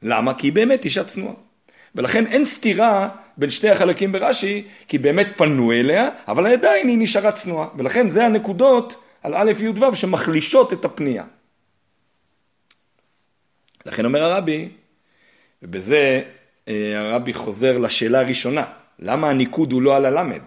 למה? 0.03 0.35
כי 0.35 0.47
היא 0.47 0.53
באמת 0.53 0.85
אישה 0.85 1.05
צנועה. 1.05 1.35
ולכן 1.95 2.27
אין 2.27 2.45
סתירה 2.45 3.09
בין 3.37 3.51
שתי 3.51 3.71
החלקים 3.71 4.13
ברש"י, 4.13 4.65
כי 4.89 4.99
באמת 4.99 5.27
פנו 5.37 5.73
אליה, 5.73 6.09
אבל 6.29 6.53
עדיין 6.53 6.89
היא 6.89 6.99
נשארה 6.99 7.33
צנועה. 7.33 7.69
ולכן 7.77 8.09
זה 8.09 8.25
הנקודות 8.25 9.03
על 9.27 9.35
א' 9.35 9.53
י' 9.61 9.69
ו' 9.69 9.95
שמחלישות 9.95 10.73
את 10.73 10.85
הפנייה. 10.85 11.25
לכן 13.87 14.05
אומר 14.05 14.23
הרבי, 14.23 14.69
ובזה 15.63 16.23
אה, 16.69 16.99
הרבי 16.99 17.33
חוזר 17.33 17.79
לשאלה 17.79 18.21
הראשונה, 18.21 18.65
למה 18.99 19.31
הניקוד 19.31 19.73
הוא 19.73 19.83
לא 19.83 19.97
על 19.97 20.07
הלמד? 20.07 20.43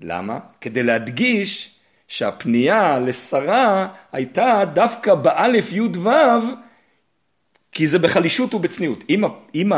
למה? 0.00 0.38
כדי 0.60 0.82
להדגיש 0.82 1.74
שהפנייה 2.08 2.98
לשרה 2.98 3.88
הייתה 4.12 4.62
דווקא 4.74 5.14
באלף 5.14 5.72
י' 5.72 5.80
ו' 5.80 6.08
כי 7.72 7.86
זה 7.86 7.98
בחלישות 7.98 8.54
ובצניעות. 8.54 9.04
אם, 9.10 9.24
אם 9.54 9.72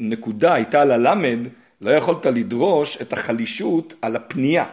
הנקודה 0.00 0.54
הייתה 0.54 0.82
על 0.82 0.90
הלמד, 0.90 1.48
לא 1.80 1.90
יכולת 1.90 2.26
לדרוש 2.26 3.02
את 3.02 3.12
החלישות 3.12 3.94
על 4.02 4.16
הפנייה. 4.16 4.64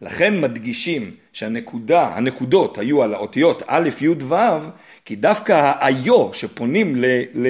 לכן 0.00 0.40
מדגישים 0.40 1.16
שהנקודה, 1.32 2.16
הנקודות 2.16 2.78
היו 2.78 3.02
על 3.02 3.14
האותיות 3.14 3.62
א', 3.66 3.88
י', 4.00 4.08
ו', 4.08 4.34
כי 5.04 5.16
דווקא 5.16 5.72
האיו 5.80 6.34
שפונים 6.34 6.96
ל, 6.96 7.04
ל, 7.34 7.46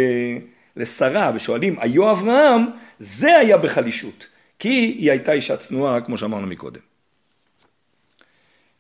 לשרה 0.77 1.33
ושואלים 1.35 1.81
איו 1.81 2.11
אברהם, 2.11 2.63
זה 2.99 3.37
היה 3.37 3.57
בחלישות. 3.59 4.29
כי 4.59 4.69
היא 4.69 5.11
הייתה 5.11 5.33
אישה 5.33 5.57
צנועה, 5.57 6.01
כמו 6.01 6.19
שאמרנו 6.19 6.47
מקודם. 6.47 6.81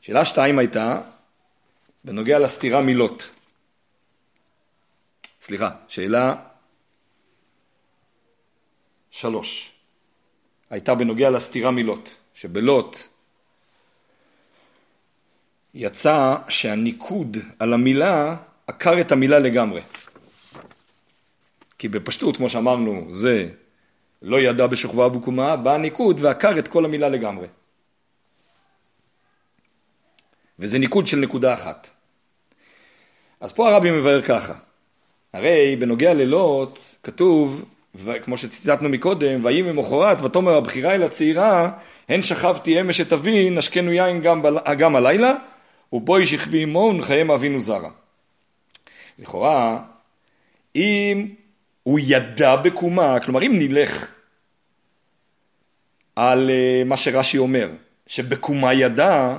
שאלה 0.00 0.24
שתיים 0.24 0.58
הייתה, 0.58 1.00
בנוגע 2.04 2.38
לסתירה 2.38 2.80
מילות. 2.80 3.30
סליחה, 5.42 5.70
שאלה 5.88 6.34
שלוש. 9.10 9.72
הייתה 10.70 10.94
בנוגע 10.94 11.30
לסתירה 11.30 11.70
מילות, 11.70 12.16
שבלוט 12.34 12.96
יצא 15.78 16.34
שהניקוד 16.48 17.36
על 17.58 17.72
המילה 17.72 18.36
עקר 18.66 19.00
את 19.00 19.12
המילה 19.12 19.38
לגמרי. 19.38 19.80
כי 21.78 21.88
בפשטות, 21.88 22.36
כמו 22.36 22.48
שאמרנו, 22.48 23.06
זה 23.10 23.48
לא 24.22 24.40
ידע 24.40 24.66
בשוכבה 24.66 25.06
ובקומה, 25.06 25.56
בא 25.56 25.74
הניקוד 25.74 26.20
ועקר 26.20 26.58
את 26.58 26.68
כל 26.68 26.84
המילה 26.84 27.08
לגמרי. 27.08 27.46
וזה 30.58 30.78
ניקוד 30.78 31.06
של 31.06 31.16
נקודה 31.16 31.54
אחת. 31.54 31.90
אז 33.40 33.52
פה 33.52 33.68
הרבי 33.70 33.90
מבאר 33.90 34.22
ככה, 34.22 34.54
הרי 35.32 35.76
בנוגע 35.76 36.14
ללוט 36.14 36.78
כתוב, 37.02 37.64
כמו 38.24 38.36
שציטטנו 38.36 38.88
מקודם, 38.88 39.44
ויהי 39.44 39.62
ממחרת 39.62 40.22
ותאמר 40.22 40.54
הבחירה 40.54 40.94
אל 40.94 41.02
הצעירה, 41.02 41.70
הן 42.08 42.22
שכבתי 42.22 42.80
אמש 42.80 43.00
את 43.00 43.12
אבי, 43.12 43.50
נשקנו 43.50 43.92
יין 43.92 44.20
גם, 44.20 44.42
בל... 44.42 44.58
גם 44.78 44.96
הלילה, 44.96 45.34
ובואי 45.96 46.26
שכבי 46.26 46.62
עמו 46.62 46.78
ונחיים 46.78 47.30
אבינו 47.30 47.60
זרה. 47.60 47.90
לכאורה, 49.18 49.82
אם 50.76 51.28
הוא 51.82 52.00
ידע 52.02 52.56
בקומה, 52.56 53.20
כלומר 53.20 53.42
אם 53.42 53.58
נלך 53.58 54.14
על 56.16 56.50
אה, 56.50 56.82
מה 56.86 56.96
שרש"י 56.96 57.38
אומר, 57.38 57.70
שבקומה 58.06 58.74
ידע, 58.74 59.36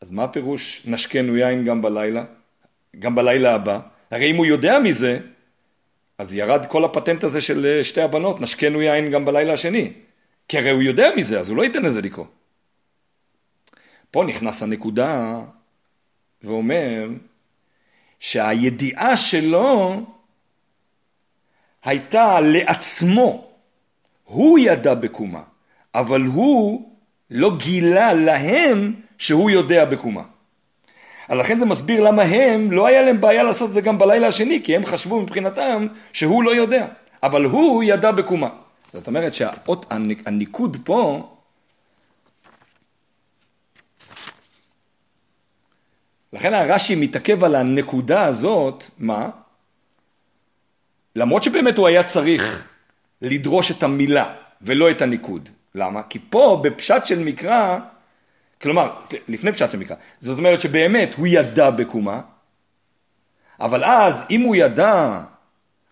אז 0.00 0.10
מה 0.10 0.24
הפירוש 0.24 0.82
נשקנו 0.86 1.36
יין 1.36 1.64
גם 1.64 1.82
בלילה? 1.82 2.24
גם 2.98 3.14
בלילה 3.14 3.54
הבא? 3.54 3.78
הרי 4.10 4.30
אם 4.30 4.36
הוא 4.36 4.46
יודע 4.46 4.78
מזה, 4.78 5.18
אז 6.18 6.34
ירד 6.34 6.66
כל 6.66 6.84
הפטנט 6.84 7.24
הזה 7.24 7.40
של 7.40 7.66
אה, 7.66 7.84
שתי 7.84 8.02
הבנות, 8.02 8.40
נשקנו 8.40 8.82
יין 8.82 9.10
גם 9.10 9.24
בלילה 9.24 9.52
השני. 9.52 9.92
כי 10.48 10.58
הרי 10.58 10.70
הוא 10.70 10.82
יודע 10.82 11.10
מזה, 11.16 11.40
אז 11.40 11.48
הוא 11.48 11.56
לא 11.56 11.62
ייתן 11.62 11.82
לזה 11.82 12.00
לקרוא. 12.00 12.26
פה 14.10 14.24
נכנס 14.24 14.62
הנקודה 14.62 15.40
ואומר 16.42 17.08
שהידיעה 18.18 19.16
שלו 19.16 20.00
הייתה 21.84 22.40
לעצמו, 22.40 23.44
הוא 24.24 24.58
ידע 24.58 24.94
בקומה, 24.94 25.42
אבל 25.94 26.22
הוא 26.22 26.90
לא 27.30 27.56
גילה 27.56 28.12
להם 28.12 28.94
שהוא 29.18 29.50
יודע 29.50 29.84
בקומה. 29.84 30.22
אז 31.28 31.38
לכן 31.38 31.58
זה 31.58 31.66
מסביר 31.66 32.02
למה 32.02 32.22
הם, 32.22 32.72
לא 32.72 32.86
היה 32.86 33.02
להם 33.02 33.20
בעיה 33.20 33.42
לעשות 33.42 33.68
את 33.68 33.74
זה 33.74 33.80
גם 33.80 33.98
בלילה 33.98 34.28
השני, 34.28 34.60
כי 34.64 34.76
הם 34.76 34.84
חשבו 34.84 35.20
מבחינתם 35.20 35.86
שהוא 36.12 36.44
לא 36.44 36.50
יודע, 36.50 36.86
אבל 37.22 37.44
הוא 37.44 37.82
ידע 37.82 38.12
בקומה. 38.12 38.48
זאת 38.92 39.06
אומרת 39.06 39.34
שהניקוד 39.34 40.76
פה 40.84 41.28
לכן 46.32 46.54
הרש"י 46.54 46.94
מתעכב 46.94 47.44
על 47.44 47.54
הנקודה 47.54 48.22
הזאת, 48.22 48.84
מה? 48.98 49.30
למרות 51.16 51.42
שבאמת 51.42 51.78
הוא 51.78 51.88
היה 51.88 52.02
צריך 52.02 52.68
לדרוש 53.22 53.70
את 53.70 53.82
המילה 53.82 54.34
ולא 54.62 54.90
את 54.90 55.02
הניקוד. 55.02 55.48
למה? 55.74 56.02
כי 56.02 56.18
פה 56.30 56.60
בפשט 56.64 57.06
של 57.06 57.18
מקרא, 57.18 57.78
כלומר, 58.62 58.98
לפני 59.28 59.52
פשט 59.52 59.70
של 59.70 59.78
מקרא, 59.78 59.96
זאת 60.20 60.38
אומרת 60.38 60.60
שבאמת 60.60 61.14
הוא 61.14 61.26
ידע 61.26 61.70
בקומה, 61.70 62.20
אבל 63.60 63.84
אז 63.84 64.26
אם 64.30 64.40
הוא 64.40 64.56
ידע, 64.56 65.22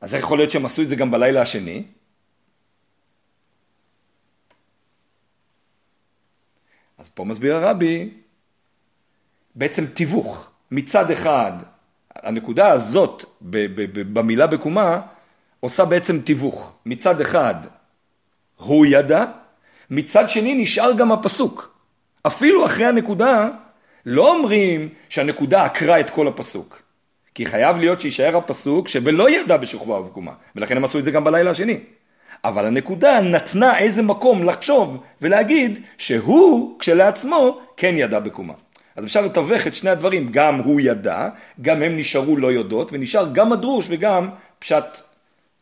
אז 0.01 0.15
איך 0.15 0.25
יכול 0.25 0.39
להיות 0.39 0.51
שהם 0.51 0.65
עשו 0.65 0.83
את 0.83 0.89
זה 0.89 0.97
גם 0.97 1.11
בלילה 1.11 1.43
השני? 1.43 1.85
אז 6.99 7.09
פה 7.09 7.25
מסביר 7.25 7.57
הרבי, 7.57 8.11
בעצם 9.55 9.87
תיווך. 9.87 10.51
מצד 10.71 11.11
אחד, 11.11 11.53
הנקודה 12.15 12.71
הזאת 12.71 13.25
במילה 14.13 14.47
בקומה 14.47 15.01
עושה 15.61 15.85
בעצם 15.85 16.21
תיווך. 16.21 16.73
מצד 16.87 17.21
אחד, 17.21 17.55
הוא 18.57 18.87
ידע, 18.87 19.25
מצד 19.91 20.29
שני 20.29 20.55
נשאר 20.55 20.93
גם 20.93 21.13
הפסוק. 21.13 21.79
אפילו 22.27 22.65
אחרי 22.65 22.87
הנקודה, 22.87 23.49
לא 24.07 24.35
אומרים 24.35 24.89
שהנקודה 25.09 25.65
עקרה 25.65 26.01
את 26.01 26.11
כל 26.11 26.29
הפסוק. 26.29 26.83
כי 27.35 27.47
חייב 27.47 27.77
להיות 27.77 28.01
שיישאר 28.01 28.37
הפסוק 28.37 28.89
שבלא 28.89 29.31
ידע 29.31 29.57
בשוכבה 29.57 30.01
ובקומה, 30.01 30.33
ולכן 30.57 30.77
הם 30.77 30.85
עשו 30.85 30.99
את 30.99 31.05
זה 31.05 31.11
גם 31.11 31.25
בלילה 31.25 31.51
השני. 31.51 31.81
אבל 32.45 32.67
הנקודה 32.67 33.21
נתנה 33.21 33.79
איזה 33.79 34.03
מקום 34.03 34.45
לחשוב 34.45 35.03
ולהגיד 35.23 35.83
שהוא 35.99 36.79
כשלעצמו 36.79 37.61
כן 37.77 37.95
ידע 37.99 38.21
בקומה. 38.21 38.55
אז 38.99 39.05
אפשר 39.05 39.21
לתווך 39.21 39.67
את 39.67 39.75
שני 39.75 39.91
הדברים, 39.91 40.29
גם 40.31 40.55
הוא 40.55 40.81
ידע, 40.81 41.29
גם 41.61 41.83
הם 41.83 41.97
נשארו 41.97 42.37
לא 42.37 42.53
יודעות, 42.53 42.93
ונשאר 42.93 43.29
גם 43.33 43.53
הדרוש 43.53 43.87
וגם 43.91 44.29
פשט 44.59 44.85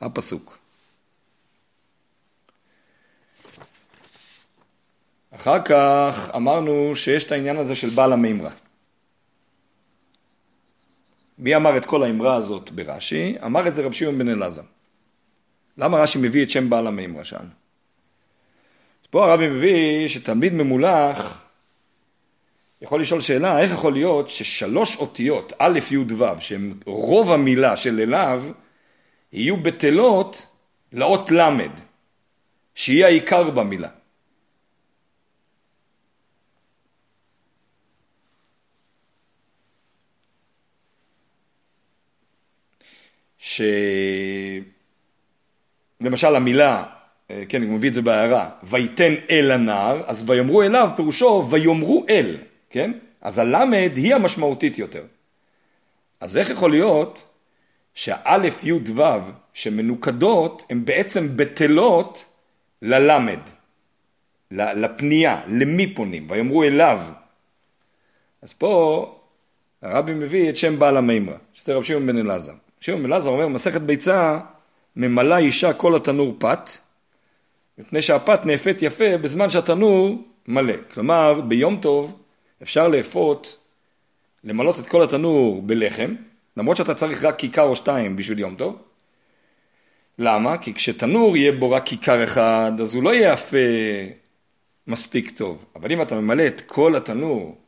הפסוק. 0.00 0.58
אחר 5.34 5.62
כך 5.62 6.30
אמרנו 6.36 6.96
שיש 6.96 7.24
את 7.24 7.32
העניין 7.32 7.56
הזה 7.56 7.74
של 7.74 7.88
בעל 7.88 8.12
המימרה. 8.12 8.50
מי 11.38 11.56
אמר 11.56 11.76
את 11.76 11.84
כל 11.84 12.02
האמרה 12.02 12.34
הזאת 12.34 12.70
ברש"י? 12.70 13.36
אמר 13.44 13.68
את 13.68 13.74
זה 13.74 13.82
רב 13.82 13.92
שמעון 13.92 14.18
בן 14.18 14.28
אלעזר. 14.28 14.62
למה 15.78 15.98
רש"י 15.98 16.18
מביא 16.22 16.42
את 16.42 16.50
שם 16.50 16.70
בעל 16.70 16.86
המימרה 16.86 17.24
שם? 17.24 17.44
אז 19.02 19.06
פה 19.10 19.24
הרבי 19.24 19.48
מביא 19.48 20.08
שתלמיד 20.08 20.52
ממולח 20.52 21.45
יכול 22.82 23.00
לשאול 23.00 23.20
שאלה, 23.20 23.60
איך 23.60 23.72
יכול 23.72 23.92
להיות 23.92 24.28
ששלוש 24.28 24.96
אותיות, 24.96 25.52
א', 25.58 25.78
י', 25.90 25.96
ו', 25.96 26.40
שהן 26.40 26.74
רוב 26.86 27.32
המילה 27.32 27.76
של 27.76 28.00
אליו, 28.00 28.44
יהיו 29.32 29.56
בטלות 29.56 30.46
לאות 30.92 31.30
ל', 31.30 31.58
שהיא 32.74 33.04
העיקר 33.04 33.50
במילה. 33.50 33.88
שלמשל 43.38 44.66
המילה, 46.36 46.84
אה, 47.30 47.42
כן, 47.48 47.62
אני 47.62 47.70
מביא 47.70 47.88
את 47.88 47.94
זה 47.94 48.02
בהערה, 48.02 48.50
ויתן 48.62 49.14
אל 49.30 49.50
הנער, 49.50 50.02
אז 50.06 50.30
ויאמרו 50.30 50.62
אליו, 50.62 50.90
פירושו 50.96 51.48
ויאמרו 51.50 52.06
אל, 52.08 52.36
כן? 52.70 52.92
אז 53.20 53.38
הלמד 53.38 53.90
היא 53.96 54.14
המשמעותית 54.14 54.78
יותר. 54.78 55.04
אז 56.20 56.36
איך 56.36 56.50
יכול 56.50 56.70
להיות 56.70 57.28
שהאלף 57.94 58.64
י' 58.64 58.72
ו' 58.72 59.02
שמנוקדות 59.52 60.62
הן 60.70 60.84
בעצם 60.84 61.36
בטלות 61.36 62.24
ללמד, 62.82 63.40
לפנייה, 64.50 65.40
למי 65.48 65.94
פונים, 65.94 66.26
ויאמרו 66.30 66.64
אליו. 66.64 67.00
אז 68.42 68.52
פה 68.52 69.18
הרבי 69.82 70.14
מביא 70.14 70.50
את 70.50 70.56
שם 70.56 70.78
בעל 70.78 70.96
המימרה, 70.96 71.36
שזה 71.52 71.74
רב 71.74 71.82
שמעון 71.82 72.06
בן 72.06 72.18
אלעזר. 72.18 72.52
שמעון 72.80 73.02
בן 73.02 73.12
אלעזר 73.12 73.30
אומר, 73.30 73.48
מסכת 73.48 73.80
ביצה, 73.80 74.38
ממלאה 74.96 75.38
אישה 75.38 75.72
כל 75.72 75.96
התנור 75.96 76.36
פת, 76.38 76.70
מפני 77.78 78.02
שהפת 78.02 78.40
נאפת 78.46 78.76
יפה 78.80 79.18
בזמן 79.18 79.50
שהתנור 79.50 80.24
מלא. 80.48 80.74
כלומר, 80.94 81.40
ביום 81.40 81.78
טוב 81.82 82.22
אפשר 82.62 82.88
לאפות, 82.88 83.58
למלות 84.44 84.78
את 84.78 84.86
כל 84.86 85.02
התנור 85.02 85.62
בלחם, 85.62 86.14
למרות 86.56 86.76
שאתה 86.76 86.94
צריך 86.94 87.24
רק 87.24 87.38
כיכר 87.38 87.62
או 87.62 87.76
שתיים 87.76 88.16
בשביל 88.16 88.38
יום 88.38 88.54
טוב. 88.54 88.76
למה? 90.18 90.58
כי 90.58 90.74
כשתנור 90.74 91.36
יהיה 91.36 91.52
בו 91.52 91.70
רק 91.70 91.86
כיכר 91.86 92.24
אחד, 92.24 92.72
אז 92.82 92.94
הוא 92.94 93.02
לא 93.02 93.14
יהיה 93.14 93.32
יפה 93.32 93.56
מספיק 94.86 95.30
טוב. 95.30 95.64
אבל 95.76 95.92
אם 95.92 96.02
אתה 96.02 96.14
ממלא 96.14 96.46
את 96.46 96.60
כל 96.60 96.96
התנור 96.96 97.58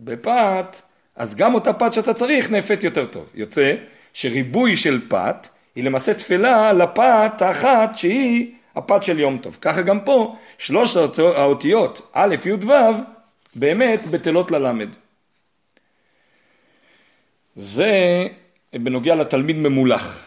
בפת, 0.00 0.76
אז 1.16 1.34
גם 1.34 1.54
אותה 1.54 1.72
פת 1.72 1.92
שאתה 1.92 2.14
צריך 2.14 2.50
נאפת 2.50 2.78
יותר 2.82 3.06
טוב. 3.06 3.32
יוצא 3.34 3.74
שריבוי 4.12 4.76
של 4.76 5.08
פת 5.08 5.48
היא 5.74 5.84
למעשה 5.84 6.14
תפלה 6.14 6.72
לפת 6.72 7.42
האחת 7.42 7.90
שהיא 7.94 8.54
הפת 8.76 9.02
של 9.02 9.18
יום 9.18 9.38
טוב. 9.38 9.58
ככה 9.60 9.82
גם 9.82 10.00
פה 10.00 10.36
שלושת 10.58 11.18
האותיות 11.18 12.10
א', 12.12 12.36
י', 12.44 12.52
ו' 12.52 12.72
באמת 13.56 14.06
בטלות 14.06 14.50
ללמד. 14.50 14.88
זה 17.54 17.92
בנוגע 18.72 19.14
לתלמיד 19.14 19.56
ממולח. 19.56 20.24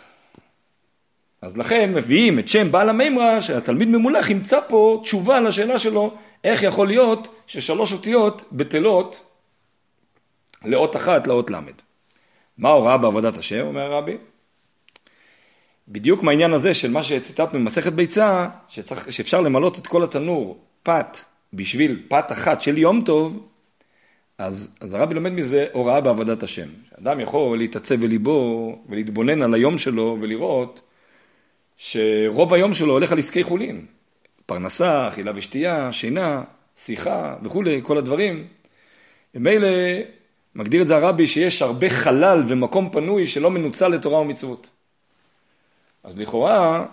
אז 1.42 1.58
לכן 1.58 1.94
מביאים 1.94 2.40
את 2.40 2.48
שם 2.48 2.72
בעל 2.72 2.90
המימרה 2.90 3.42
שהתלמיד 3.42 3.88
ממולח 3.88 4.30
ימצא 4.30 4.60
פה 4.68 5.00
תשובה 5.04 5.40
לשאלה 5.40 5.80
שלו 5.80 6.14
איך 6.44 6.64
יכול 6.64 6.88
להיות 6.88 7.28
ששלוש 7.48 7.94
אותיות 7.94 8.44
בטלות 8.52 9.26
לאות 10.66 10.96
אחת 10.96 11.28
לאות 11.28 11.50
למד. 11.50 11.74
מה 12.58 12.70
ההוראה 12.70 12.98
בעבודת 12.98 13.38
השם, 13.38 13.68
אומר 13.68 13.82
הרבי? 13.82 14.18
בדיוק 15.88 16.24
מהעניין 16.24 16.54
הזה 16.54 16.74
של 16.74 16.92
מה 16.92 17.04
שציטטנו 17.04 17.60
במסכת 17.60 17.94
ביצה, 17.94 18.50
שצריך, 18.68 19.12
שאפשר 19.12 19.42
למלות 19.42 19.80
את 19.80 19.88
כל 19.88 20.04
התנור 20.04 20.58
פת 20.84 21.18
בשביל 21.54 22.04
פת 22.08 22.32
אחת 22.32 22.62
של 22.62 22.78
יום 22.78 23.02
טוב, 23.06 23.48
אז, 24.38 24.78
אז 24.82 24.94
הרבי 24.94 25.14
לומד 25.14 25.32
מזה 25.32 25.68
הוראה 25.72 26.02
בעבודת 26.02 26.44
השם. 26.44 26.68
אדם 27.00 27.20
יכול 27.20 27.58
להתעצב 27.58 27.96
בליבו 27.96 28.76
ולהתבונן 28.90 29.42
על 29.42 29.54
היום 29.54 29.78
שלו 29.78 30.18
ולראות 30.22 30.82
שרוב 31.78 32.54
היום 32.54 32.74
שלו 32.74 32.94
הולך 32.94 33.12
על 33.12 33.20
עסקי 33.20 33.44
חולין. 33.44 33.86
פרנסה, 34.46 35.08
אכילה 35.08 35.32
ושתייה, 35.36 35.92
שינה, 35.92 36.44
שיחה 36.76 37.36
וכולי, 37.44 37.80
כל 37.84 37.98
הדברים. 37.98 38.48
ומילא 39.36 39.68
מגדיר 40.56 40.82
את 40.82 40.88
זה 40.88 40.96
הרבי 40.96 41.28
שיש 41.28 41.62
הרבה 41.62 41.90
חלל 41.90 42.44
ומקום 42.48 42.90
פנוי 42.90 43.28
שלא 43.28 43.52
מנוצל 43.52 43.88
לתורה 43.88 44.20
ומצוות. 44.20 44.72
אז 46.04 46.18
לכאורה 46.18 46.86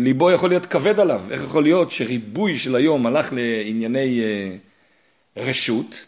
ליבו 0.00 0.30
יכול 0.30 0.48
להיות 0.48 0.66
כבד 0.66 1.00
עליו, 1.00 1.22
איך 1.30 1.42
יכול 1.42 1.62
להיות 1.62 1.90
שריבוי 1.90 2.56
של 2.56 2.76
היום 2.76 3.06
הלך 3.06 3.32
לענייני 3.32 4.20
אה, 4.20 4.56
רשות 5.36 6.06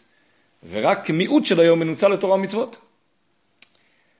ורק 0.69 1.09
מיעוט 1.09 1.45
של 1.45 1.59
היום 1.59 1.79
מנוצל 1.79 2.07
לתורה 2.07 2.35
ומצוות. 2.35 2.77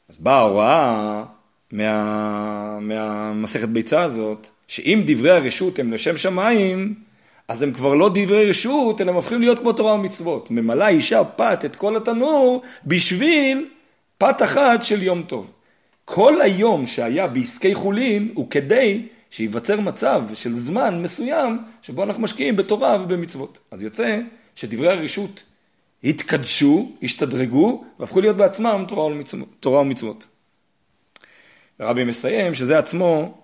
אז 0.10 0.18
באה 0.18 0.36
ההוראה 0.36 1.24
מה, 1.72 2.80
מהמסכת 2.82 3.70
ביצה 3.70 4.02
הזאת, 4.02 4.50
שאם 4.68 5.04
דברי 5.06 5.32
הרשות 5.32 5.80
הם 5.80 5.94
לשם 5.94 6.18
שמיים, 6.18 6.96
אז 7.48 7.62
הם 7.62 7.72
כבר 7.74 7.96
לא 7.96 8.10
דברי 8.13 8.50
רשות, 8.50 9.02
אלא 9.02 9.10
הם 9.10 9.16
הופכים 9.16 9.42
להיות 9.42 9.60
כמו 9.60 9.74
תורה 9.74 9.94
ומצוות. 9.94 10.52
ממלאה 10.52 10.88
אישה 10.88 11.24
פת 11.24 11.66
את 11.66 11.76
כל 11.76 11.96
התנור 11.96 12.62
בשביל 12.86 13.66
פת 14.18 14.42
אחת 14.44 14.84
של 14.84 15.04
יום 15.04 15.24
טוב. 15.24 15.52
כל 16.06 16.42
היום 16.42 16.86
שהיה 16.86 17.28
בעסקי 17.28 17.76
חולין 17.76 18.32
הוא 18.34 18.50
כדי 18.50 19.08
שייווצר 19.30 19.82
מצב 19.82 20.24
של 20.34 20.56
זמן 20.56 21.02
מסוים 21.02 21.60
שבו 21.82 22.04
אנחנו 22.04 22.24
משקיעים 22.24 22.56
בתורה 22.56 23.02
ובמצוות. 23.02 23.60
אז 23.72 23.84
יוצא 23.84 24.20
שדברי 24.56 24.92
הרשות 24.92 25.44
התקדשו, 26.04 26.92
השתדרגו 27.04 27.86
והפכו 28.00 28.22
להיות 28.22 28.38
בעצמם 28.38 28.86
תורה 29.60 29.82
ומצוות. 29.82 30.28
הרבי 31.80 32.04
מסיים 32.04 32.54
שזה 32.54 32.78
עצמו 32.78 33.38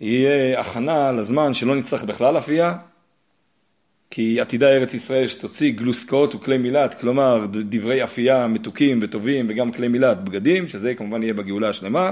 יהיה 0.00 0.60
הכנה 0.60 1.12
לזמן 1.12 1.54
שלא 1.54 1.76
נצטרך 1.76 2.04
בכלל 2.04 2.38
אפייה, 2.38 2.76
כי 4.10 4.40
עתידה 4.40 4.68
ארץ 4.68 4.94
ישראל 4.94 5.28
שתוציא 5.28 5.72
גלוסקאות 5.72 6.34
וכלי 6.34 6.58
מילת, 6.58 7.00
כלומר 7.00 7.46
דברי 7.50 8.04
אפייה 8.04 8.46
מתוקים 8.46 8.98
וטובים 9.02 9.46
וגם 9.48 9.72
כלי 9.72 9.88
מילת 9.88 10.24
בגדים, 10.24 10.68
שזה 10.68 10.94
כמובן 10.94 11.22
יהיה 11.22 11.34
בגאולה 11.34 11.68
השלמה. 11.68 12.10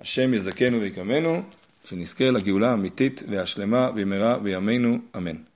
השם 0.00 0.34
יזכנו 0.34 0.80
ויקמנו, 0.80 1.42
שנזכה 1.84 2.30
לגאולה 2.30 2.70
האמיתית 2.70 3.22
והשלמה 3.28 3.90
במהרה 3.90 4.38
בימינו, 4.38 4.98
אמן. 5.16 5.49